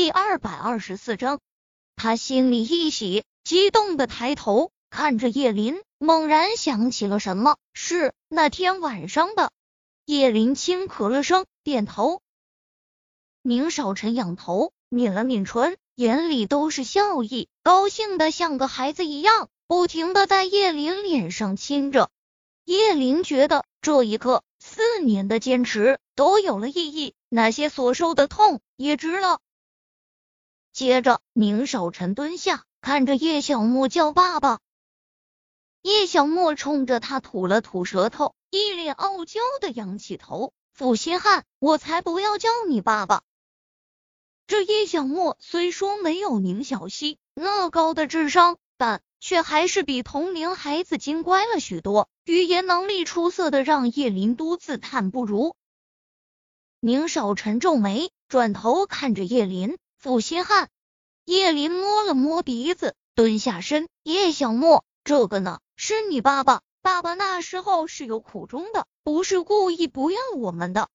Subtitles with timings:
[0.00, 1.40] 第二百二十四章，
[1.94, 9.50] 他心里一喜，激动的抬头看着叶林，猛然想起了什么，是那天晚上的。
[10.06, 12.22] 叶林轻咳了声，点头。
[13.42, 22.08] 宁少臣仰头抿了抿唇，眼里都是笑意，高兴的像个孩子一样，不停的在叶林脸上亲着。
[22.64, 29.40] 叶林觉得这一刻四年的坚持都有了意义，那些所受的痛也值了。
[30.80, 34.60] 接着，宁少臣蹲下，看着叶小沫叫爸爸。
[35.82, 43.20] 叶小沫冲着他吐了吐舌头，一脸傲娇的仰起头：“负心汉，我才不要叫你爸爸。”
[44.48, 55.54] 这叶小沫虽说没有宁小溪那高的智商，但却还是比同龄孩子精乖了许多，语言能力出色的让叶林都自叹不如。
[56.80, 59.76] 宁少臣皱眉，转头看着叶林。
[60.00, 60.70] 负心汉，
[61.26, 63.86] 叶林摸了摸鼻子，蹲下身。
[64.02, 66.62] 叶小莫，这个呢，是你爸爸。
[66.80, 70.88] 爸爸那时候是有苦衷的，不是故意不要我们的。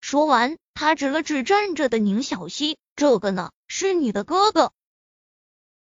[0.00, 4.72] 说完，他指了指站着的宁小溪，这个呢，是你的哥哥。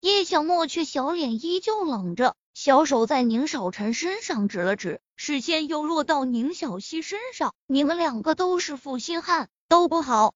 [0.00, 7.54] 叶小莫却小脸依旧冷着，小手在宁少臣身上指了指，视线又落到宁小溪身上。
[7.66, 10.34] 你们两个都是负心汉，都不好。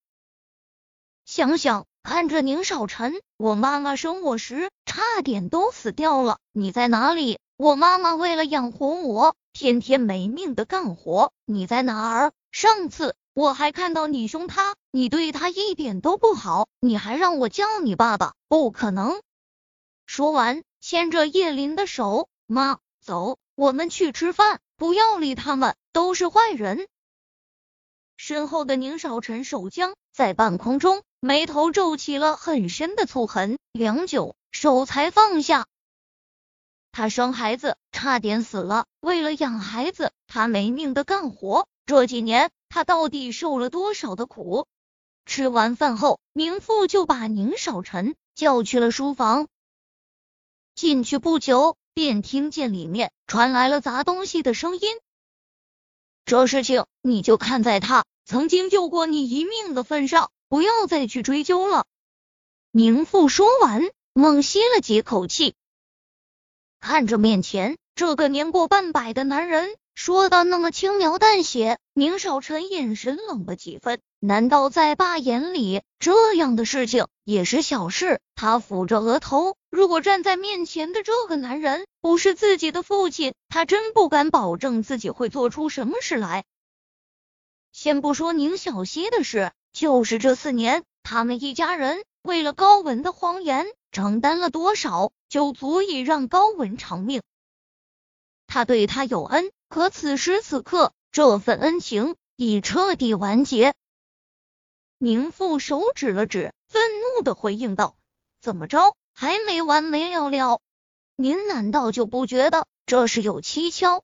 [1.25, 7.39] 想想看着宁少臣，我妈妈生我时差点都死掉了，你在哪里？
[7.57, 12.33] 我妈妈为了养活我，天天没命的干活，你在哪儿？
[12.51, 19.21] 上次我还看到你凶他，你对他一点都不好，你还让我叫你爸爸，不可能！
[20.05, 26.89] 说完，牵着叶林的手，妈，走，我们去吃饭，不要理他们，都是坏人。
[28.17, 31.03] 身后的宁少臣手僵在半空中。
[31.25, 35.69] 眉头皱起了很深的粗痕，良久，手才放下。
[36.91, 41.69] 他生孩子差点死了，为了养孩子，他没命的干活。
[41.87, 44.67] 这几年，他到底受了多少的苦？
[45.25, 49.47] 吃完饭后，明富就把宁少臣叫去了书房。
[50.75, 54.99] 进去不久，便听见里面传来了砸东西的声音。
[56.25, 60.32] 这事情，你就看在他曾经救过你一命的份上。
[60.53, 61.87] 不要再去追究了。
[62.73, 65.55] 宁父说完，猛吸了几口气，
[66.79, 74.03] 看着面前这个年过半百的男人，说的那么轻描淡写，宁少臣眼神冷了几分。
[74.21, 78.21] 难道在爸眼里，这样的事情也是小事？
[78.35, 86.45] 他抚着额头，如果站在面前的这个男人不是自己的父亲，他真不敢保证自己会做出什么事来。
[87.73, 89.53] 先不说宁小溪的事。
[89.73, 97.23] 就是这四年，他们一家人为了高文的谎言承担了多少，就足以让高文偿命。
[98.47, 103.75] 他对他有恩，可此时此刻，这份恩情已彻底完结。
[104.99, 106.83] 宁父手指了指，愤
[107.17, 107.97] 怒的回应道
[108.43, 110.61] ：“怎么着，还没完没了了？
[111.17, 114.03] 您难道就不觉得这是有蹊跷？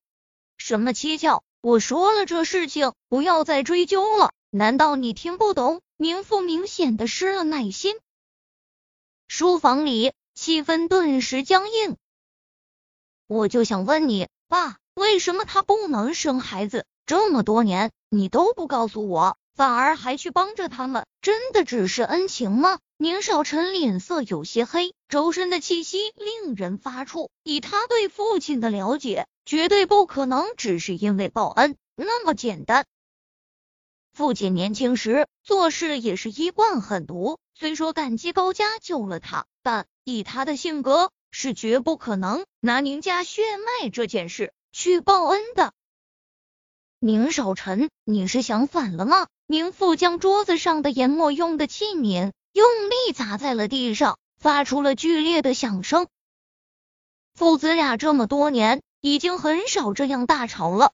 [0.57, 1.45] 什么蹊跷？
[1.61, 5.83] 我说了，这事情不要再追究了。”难道你听不懂？
[5.97, 7.97] 明父明显的失了耐心。
[9.27, 11.97] 书房里气氛顿时僵硬。
[13.27, 16.87] 我就想问你，爸，为什么他不能生孩子？
[17.05, 22.79] 这么多年你都不告诉我，反而还去帮着他们，真的只是恩情吗？
[22.97, 27.29] 宁少臣脸色有些黑，周身的气息令人发怵。
[27.43, 32.84] 以他对父亲的了解，绝对不可能只是因为报恩那么简单。
[34.12, 45.72] 父亲年轻时做事也是一贯狠毒，虽说感激高家救了他，但以他的性格是绝不可能拿宁家血脉这件事去报恩的。
[46.98, 49.28] 宁少臣，你是想反了吗？
[49.47, 56.06] 宁父将桌子上的研墨用的器皿用力砸在了地上，发出了剧烈的响声。
[57.33, 60.92] 父子俩这么多年已经很少这样大吵了，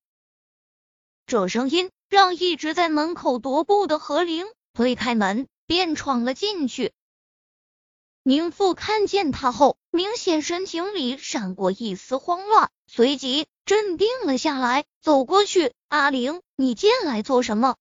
[1.27, 1.91] 这声音。
[2.11, 6.93] 让一直在门口踱步的何灵推开门，便闯了进去。
[8.23, 17.75] 宁父看见他后，明显神情里闪过一丝慌乱，随即镇定了下来，走过去：“阿玲，你进来做什么？”